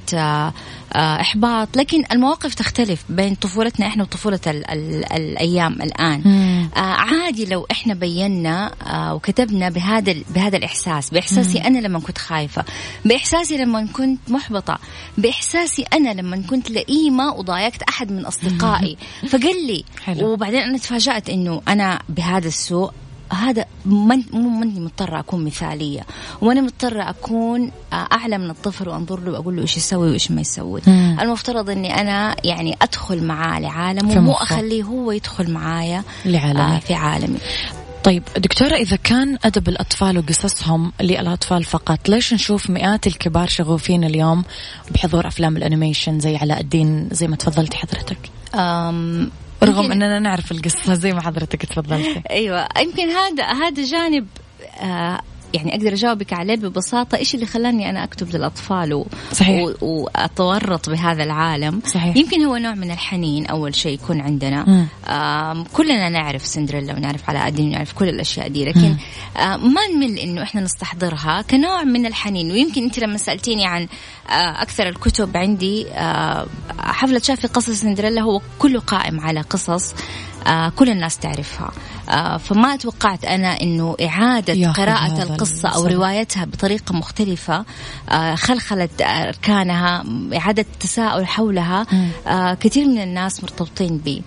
[0.97, 1.77] إحباط.
[1.77, 6.23] لكن المواقف تختلف بين طفولتنا إحنا وطفولة ال ال الأيام الآن.
[6.25, 6.69] مم.
[6.77, 8.73] عادي لو إحنا بينا
[9.13, 11.11] وكتبنا بهذا بهذا الإحساس.
[11.11, 12.65] بإحساسي أنا لما كنت خايفة.
[13.05, 14.79] بإحساسي لما كنت محبطة.
[15.19, 18.97] بإحساسي أنا لما كنت لئيمة وضايقت أحد من أصدقائي.
[19.29, 20.33] فقال لي حلو.
[20.33, 22.93] وبعدين أنا تفاجأت إنه أنا بهذا السوء
[23.33, 26.01] هذا من مو ماني مضطرة أكون مثالية
[26.41, 30.41] وأنا مضطرة أكون آه، أعلى من الطفل وأنظر له وأقول له إيش يسوي وإيش ما
[30.41, 31.17] يسوي مم.
[31.21, 34.43] المفترض أني أنا يعني أدخل معاه لعالمه مخه.
[34.43, 36.77] أخليه هو يدخل معايا لعالمي.
[36.77, 37.39] آه، في عالمي
[38.05, 44.45] طيب دكتورة إذا كان أدب الأطفال وقصصهم للأطفال فقط ليش نشوف مئات الكبار شغوفين اليوم
[44.91, 48.19] بحضور أفلام الأنيميشن زي علاء الدين زي ما تفضلت حضرتك
[48.55, 49.31] أم
[49.63, 52.23] رغم يمكن- أننا نعرف القصة زي ما حضرتك تفضلتي.
[52.31, 54.27] أيوه يمكن هذا هذا جانب
[54.81, 55.21] آه
[55.55, 59.07] يعني أقدر أجاوبك عليه ببساطة إيش اللي خلاني أنا أكتب للأطفال و...
[59.33, 59.61] صحيح.
[59.61, 59.73] و...
[59.81, 62.17] وأتورط بهذا العالم صحيح.
[62.17, 64.87] يمكن هو نوع من الحنين أول شيء يكون عندنا.
[65.09, 68.97] آم كلنا نعرف سندريلا ونعرف علاء ونعرف كل الأشياء دي لكن
[69.37, 73.83] ما نمل إنه إحنا نستحضرها كنوع من الحنين ويمكن أنت لما سألتيني عن
[74.31, 76.47] آه أكثر الكتب عندي آه
[76.79, 79.95] حفلة شافي قصص سندريلا هو كله قائم على قصص
[80.47, 81.71] آه كل الناس تعرفها.
[82.09, 85.95] آه فما توقعت أنا إنه إعادة ياخذ قراءة هذا القصة أو الصدى.
[85.95, 87.65] روايتها بطريقة مختلفة.
[88.11, 90.05] آه خلخلت أركانها
[90.37, 91.87] إعادة التساؤل حولها.
[92.27, 94.23] آه كثير من الناس مرتبطين به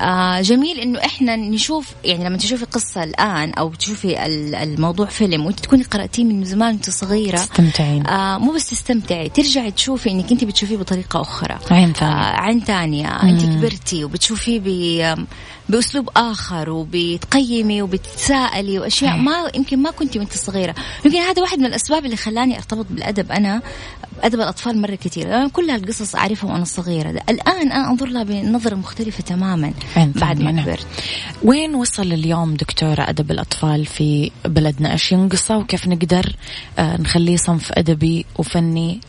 [0.00, 5.46] آه جميل إنه إحنا نشوف يعني لما تشوفي قصة الآن أو تشوفي ال- الموضوع فيلم
[5.46, 8.06] وأنت تكوني قرأتيه من زمان وأنت صغيرة تستمتعين.
[8.06, 11.58] آه مو بس تستمتعي ترجعي تشوفي إنك أنت بتشوفيه بطريقة أخرى.
[11.70, 12.12] عين ثانية.
[12.12, 13.08] آه عين ثانية.
[13.22, 15.26] أنت كبرتي وبتشوفيه ب
[15.72, 19.16] بأسلوب آخر وبتقيمي وبتسائلي وأشياء.
[19.16, 20.74] ما يمكن ما كنتي وأنت صغيرة.
[21.04, 23.32] يمكن هذا واحد من الأسباب اللي خلاني أرتبط بالأدب.
[23.32, 23.62] أنا
[24.22, 25.26] أدب الأطفال مرة كثير.
[25.26, 27.10] أنا كل هالقصص أعرفها وأنا صغيرة.
[27.10, 30.62] الآن أنا أنظر لها بنظرة مختلفة تماما بعد ما.
[30.62, 30.86] كبرت.
[31.44, 36.36] وين وصل اليوم دكتورة أدب الأطفال في بلدنا؟ إيش ينقصه وكيف نقدر
[36.78, 39.00] آه، نخليه صنف أدبي وفني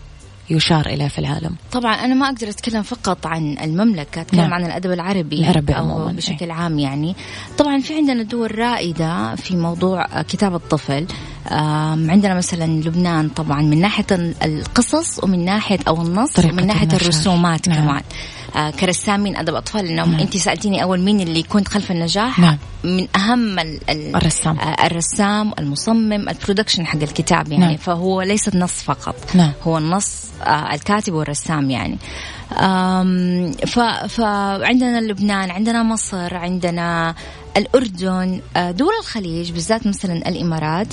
[0.50, 4.54] يشار إليه في العالم طبعا أنا ما أقدر أتكلم فقط عن المملكة أتكلم نعم.
[4.54, 7.16] عن الأدب العربي العربي أو عموماً، بشكل عام يعني
[7.58, 11.08] طبعا في عندنا دول رائدة في موضوع كتاب الطفل
[12.10, 14.06] عندنا مثلا لبنان طبعا من ناحية
[14.44, 17.02] القصص ومن ناحية أو النص ومن ناحية النشر.
[17.02, 17.78] الرسومات نعم.
[17.86, 18.02] كمان
[18.80, 20.20] كرسامين أدب أطفال لأنه نعم.
[20.20, 22.58] انت سألتيني أول مين اللي كنت خلف النجاح نعم.
[22.84, 24.60] من أهم ال ال الرسام.
[24.60, 27.78] آه، الرسام المصمم البرودكشن حق الكتاب يعني نعم.
[27.78, 29.52] فهو ليس النص فقط نعم.
[29.64, 31.98] هو النص آه، الكاتب والرسام يعني
[34.08, 37.16] فعندنا لبنان عندنا مصر عندنا
[37.58, 40.88] الأردن آه، دول الخليج بالذات مثلا الإمارات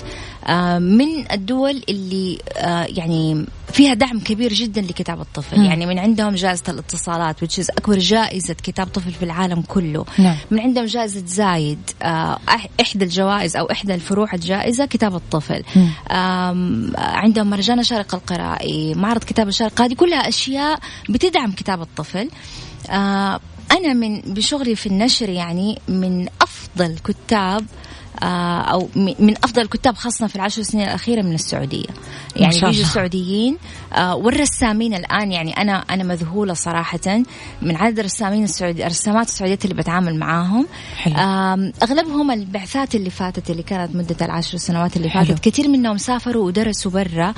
[0.46, 5.64] آه، من الدول اللي آه، يعني فيها دعم كبير جدا لكتاب الطفل مم.
[5.64, 10.36] يعني من عندهم جائزة الاتصالات which is أكبر جائزة كتاب طفل في العالم كله نعم.
[10.50, 11.78] من عندهم جائزة زايد
[12.80, 15.62] إحدى الجوائز أو إحدى الفروع الجائزة كتاب الطفل.
[16.10, 22.28] آم، عندهم مهرجان الشارقة القرائي معرض كتاب الشارقة هذه كلها أشياء بتدعم كتاب الطفل
[23.72, 27.66] أنا من بشغلي في النشر يعني من أفضل كتاب
[28.22, 31.84] آه، أو م- من أفضل الكتاب خاصة في العشر سنين الأخيرة من السعودية
[32.36, 32.84] يعني بيجوا الله.
[32.84, 33.56] سعوديين
[33.92, 37.22] آه، والرسامين الآن يعني أنا أنا مذهولة صراحة
[37.62, 41.14] من عدد الرسامين السعودي الرسامات السعوديات اللي بتعامل معاهم حلو.
[41.82, 45.24] أغلبهم البعثات اللي فاتت اللي كانت مدة العشر سنوات اللي حلو.
[45.24, 47.34] فاتت كثير منهم سافروا ودرسوا برا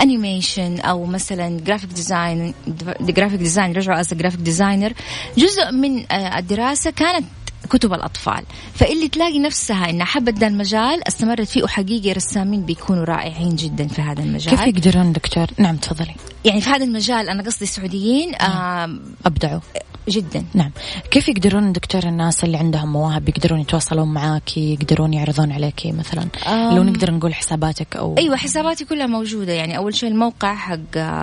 [0.00, 2.54] animation أو مثلا graphic design
[3.00, 4.92] graphic design رجعوا as graphic designer
[5.38, 7.24] جزء من آه، الدراسة كانت
[7.66, 8.44] كتب الأطفال.
[8.74, 14.02] فاللي تلاقي نفسها إنها حبت ذا المجال استمرت فيه وحقيقي رسامين بيكونوا رائعين جدا في
[14.02, 14.56] هذا المجال.
[14.56, 16.14] كيف يقدرون دكتور؟ نعم تفضلي.
[16.44, 18.32] يعني في هذا المجال أنا قصدي السعوديين
[19.26, 19.60] أبدعوا.
[20.08, 20.44] جدا.
[20.54, 20.70] نعم.
[21.10, 26.76] كيف يقدرون دكتور الناس اللي عندهم مواهب يقدرون يتواصلون معاك يقدرون يعرضون عليك مثلا؟ أم.
[26.76, 29.52] لو نقدر نقول حساباتك أو أيوه حساباتي كلها موجودة.
[29.52, 30.76] يعني أول شيء الموقع حق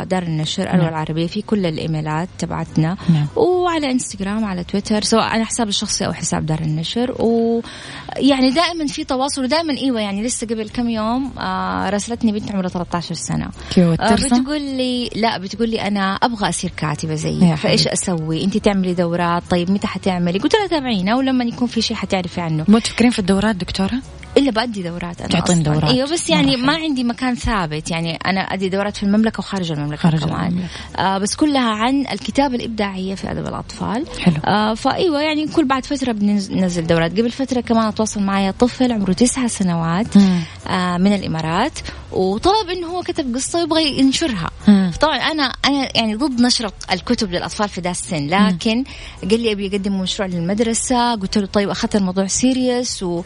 [0.03, 0.87] دار النشر نعم.
[0.87, 2.97] العربية فيه كل الإيميلات تبعتنا.
[3.09, 3.27] نعم.
[3.35, 7.15] وعلى إنستغرام على تويتر سواء على حساب الشخصي أو حساب دار النشر.
[7.19, 12.69] ويعني دائما في تواصل ودائما أيوه يعني لسه قبل كم يوم آه راسلتني بنت عمرها
[12.69, 13.49] 13 سنة.
[13.69, 17.87] كيوت آه بتقول لي لا بتقول لي أنا أبغى اصير كاتبة زيك فإيش.
[17.87, 22.41] أسوي؟ أنت تعملي دورات؟ طيب متى حتعملي؟ قلت لها تابعينا ولما يكون في شيء حتعرفي
[22.41, 22.65] عنه.
[22.67, 24.01] مو تفكرين في الدورات دكتورة؟
[24.37, 25.63] إلا بأدي دورات أنا تعطين.
[25.63, 25.83] دورات.
[25.83, 26.73] أيوه بس يعني ما.
[26.75, 30.69] عندي مكان ثابت يعني أنا أدي دورات في المملكة وخارج المملكة خارج كمان المملكة.
[30.97, 34.35] آه بس كلها عن الكتابه الإبداعية في أدب الأطفال حلو.
[34.45, 39.13] آه فإيوه يعني كل بعد فترة بننزل دورات قبل فترة كمان تواصل معي طفل عمره
[39.13, 40.39] تسعة سنوات مم.
[40.67, 41.79] آه من الإمارات
[42.11, 44.91] وطلب إنه هو كتب قصة ويبغى ينشرها مم.
[45.01, 48.83] طبعا أنا أنا يعني ضد نشر الكتب للأطفال في ذا السن لكن
[49.31, 53.23] قال لي أبي أقدم مشروع للمدرسة قلت له طيب أخذت الموضوع serious و...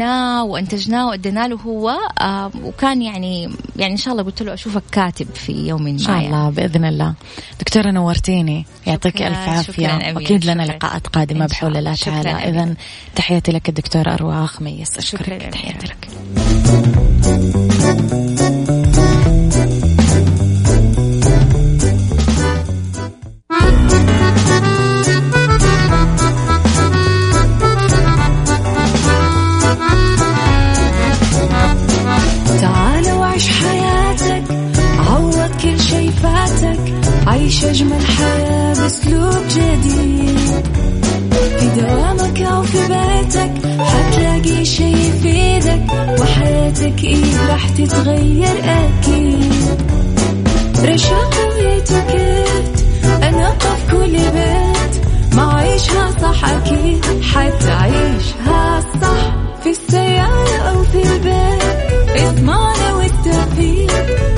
[0.00, 4.82] ورسمناه وأنتجناه وادينا له هو آه وكان يعني يعني إن شاء الله قلت له أشوفك
[4.92, 6.26] كاتب في يوم ما إن شاء يعني.
[6.26, 7.14] الله بإذن الله
[7.60, 9.22] دكتورة نورتيني يعطيك
[9.62, 10.62] شكراً أميرة، وأكيد لنا.
[10.62, 12.48] لقاءات شاء بحول الله تعالى.
[12.48, 12.74] إذا
[13.14, 14.98] تحياتي لك الدكتورة أرواح خميس
[15.32, 15.50] أميرة.
[15.50, 16.08] تحياتي لك
[37.70, 40.38] أجمل حياة بأسلوب جديد.
[41.58, 49.52] في دوامك أو في بيتك حتلاقي شي يفيدك وحياتك إيه راح تتغير أكيد.
[50.84, 52.84] رشاقة وإتوكيت
[53.22, 55.04] أنا في كل بيت.
[55.34, 59.34] ما عيشها صح أكيد حتعيشها صح.
[59.64, 63.92] في السيارة أو في البيت إضمعنا والتوفيق.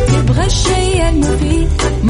[0.09, 1.69] تبغى الشي المفيد.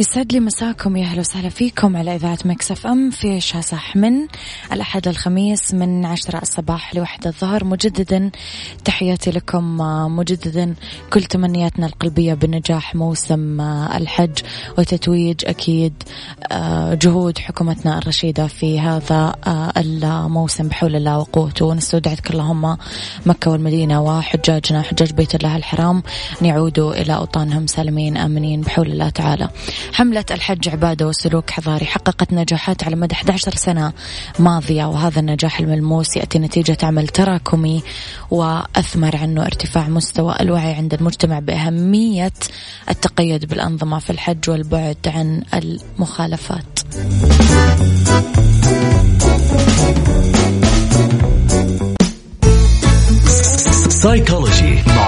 [0.00, 4.12] يسعد لي مساكم يا أهلا وسهلا فيكم على إذاعة Mix FM في عيشها صح من
[4.72, 7.64] الأحد الخميس من عشرة الصباح لوحدة الظهر.
[7.64, 8.30] مجددا
[8.84, 9.76] تحياتي لكم
[10.16, 10.74] مجددا
[11.12, 14.38] كل تمنياتنا القلبية بنجاح موسم الحج
[14.78, 16.02] وتتويج أكيد
[16.92, 19.34] جهود حكومتنا الرشيدة في هذا
[19.76, 21.64] الموسم بحول الله وقوته.
[21.64, 22.76] ونستودعك اللهم
[23.26, 26.02] مكة والمدينة وحجاجنا حجاج بيت الله الحرام.
[26.42, 29.48] ان يعودوا إلى أوطانهم سالمين آمنين بحول الله تعالى.
[29.94, 33.92] حملة الحج عبادة وسلوك حضاري حققت نجاحات على مدى 11 سنة
[34.38, 37.82] ماضية وهذا النجاح الملموس يأتي نتيجة عمل تراكمي
[38.30, 42.32] وأثمر عنه ارتفاع مستوى الوعي عند المجتمع بأهمية
[42.90, 46.78] التقيد بالأنظمة في الحج والبعد عن المخالفات.
[53.88, 55.07] سايكولوجي مع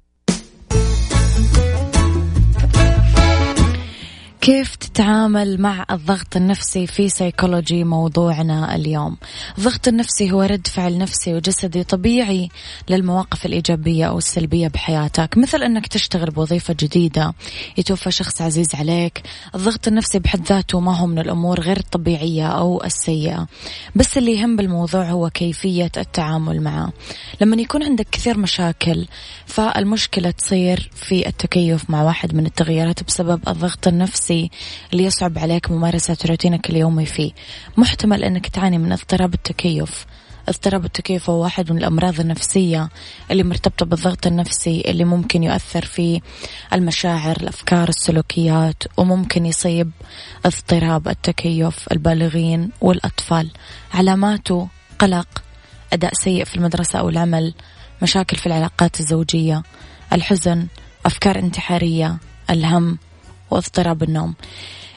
[4.41, 9.17] كيف تتعامل مع الضغط النفسي في سيكولوجي موضوعنا اليوم؟
[9.57, 12.49] الضغط النفسي هو رد فعل نفسي وجسدي طبيعي
[12.89, 15.37] للمواقف الإيجابية أو السلبية بحياتك.
[15.37, 17.33] مثل أنك تشتغل بوظيفة جديدة
[17.77, 19.21] يتوفى شخص عزيز عليك
[19.55, 23.47] الضغط النفسي بحد ذاته ما هو من الأمور غير الطبيعية أو السيئة.
[23.95, 26.93] بس اللي يهم بالموضوع هو كيفية التعامل معه.
[27.41, 29.07] لما يكون عندك كثير مشاكل
[29.45, 34.30] فالمشكلة تصير في التكيف مع واحد من التغييرات بسبب الضغط النفسي.
[34.31, 34.49] النفسي
[34.93, 37.31] اللي يصعب عليك ممارسة روتينك اليومي فيه.
[37.77, 40.05] محتمل أنك تعاني من اضطراب التكيف.
[40.49, 42.89] اضطراب التكيف هو واحد من الأمراض النفسية
[43.31, 46.21] اللي مرتبطة بالضغط النفسي اللي ممكن يؤثر في
[46.73, 49.91] المشاعر الأفكار السلوكيات وممكن يصيب
[50.45, 53.51] اضطراب التكيف البالغين والأطفال.
[53.93, 54.67] علاماته
[54.99, 55.43] قلق
[55.93, 57.53] أداء سيء في المدرسة أو العمل
[58.01, 59.63] مشاكل في العلاقات الزوجية
[60.13, 60.67] الحزن
[61.05, 62.17] أفكار انتحارية
[62.49, 62.97] الهم
[63.51, 64.35] واضطراب النوم.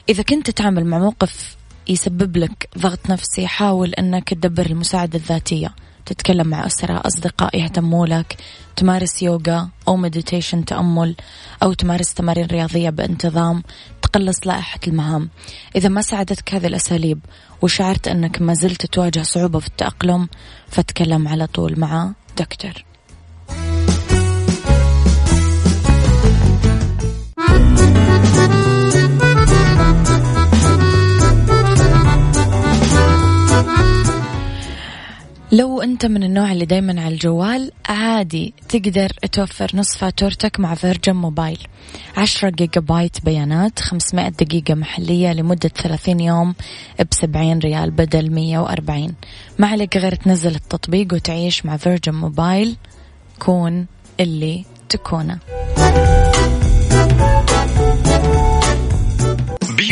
[0.09, 1.55] إذا كنت تتعامل مع موقف
[1.87, 5.75] يسبب لك ضغط نفسي حاول أنك تدبر المساعدة الذاتية.
[6.05, 8.37] تتكلم مع أسرة أصدقاء يهتموا لك.
[8.75, 11.15] تمارس يوغا أو مديتيشن تأمل
[11.63, 13.63] أو تمارس تمارين رياضية بانتظام.
[14.01, 15.29] تقلص لائحة المهام.
[15.75, 17.19] إذا ما ساعدتك هذه الأساليب
[17.61, 20.29] وشعرت أنك ما زلت تواجه صعوبة في التأقلم
[20.67, 22.84] فتكلم على طول مع دكتور.
[35.55, 41.15] لو أنت من النوع اللي دايما على الجوال عادي تقدر توفر نصف فاتورتك مع فيرجن
[41.15, 41.59] موبايل.
[42.17, 46.55] عشرة جيجا بايت بيانات خمسمائة دقيقة محلية لمدة ثلاثين يوم
[47.11, 49.15] بسبعين ريال بدل مية وأربعين.
[49.59, 52.75] ما عليك غير تنزل التطبيق وتعيش مع Virgin Mobile
[53.39, 53.85] كون
[54.19, 55.39] اللي تكونه.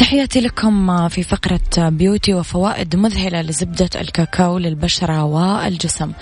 [0.00, 6.12] تحياتي لكم في فقرة بيوتي وفوائد مذهلة لزبدة الكاكاو للبشرة والجسم.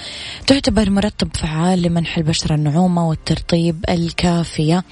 [0.47, 4.85] تعتبر مرطب فعال لمنح البشرة النعومة والترطيب الكافية.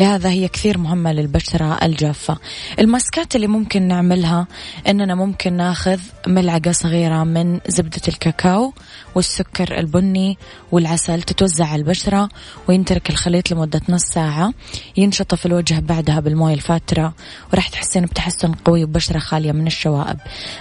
[0.00, 2.38] لهذا هي كثير مهمة للبشرة الجافة.
[2.78, 4.46] الماسكات اللي ممكن نعملها
[4.88, 8.72] أننا ممكن ناخذ ملعقة صغيرة من زبدة الكاكاو
[9.14, 10.38] والسكر البني
[10.72, 12.28] والعسل تتوزع على البشرة
[12.68, 14.52] وينترك الخليط لمدة نص ساعة.
[14.96, 17.14] ينشطف الوجه بعدها بالموية الفاترة.
[17.52, 20.16] وراح تحسين بتحسن قوي وبشرة خالية من الشوائب.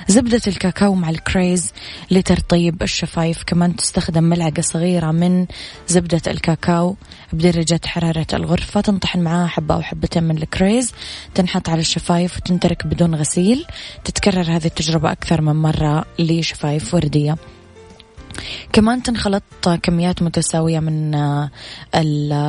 [0.08, 1.72] زبدة الكاكاو مع الكريز
[2.12, 3.44] لترطيب الشفايف.
[3.44, 5.46] كمان تستخدم ملعقة صغيرة من
[5.88, 6.96] زبدة الكاكاو
[7.34, 8.82] بدرجة حرارة الغرفة.
[8.82, 10.94] تنطحن معاها حبة أو حبتين من الكريز.
[11.36, 13.66] تنحط على الشفايف وتنترك بدون غسيل.
[14.04, 17.36] تتكرر هذه التجربة أكثر من مرة لشفايف وردية.
[18.74, 19.44] كمان تنخلط
[19.84, 21.12] كميات متساوية من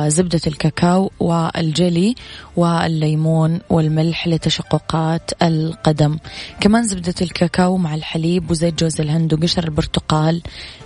[0.09, 2.15] زبدة الكاكاو والجلي
[2.55, 6.17] والليمون والملح لتشققات القدم.
[6.59, 10.41] كمان زبدة الكاكاو مع الحليب وزيت جوز الهند وقشر البرتقال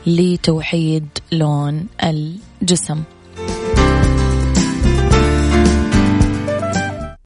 [0.07, 3.03] لتوحيد لون الجسم.